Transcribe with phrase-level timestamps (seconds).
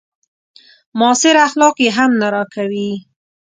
[0.99, 2.89] معاصر اخلاق يې هم نه راکوي.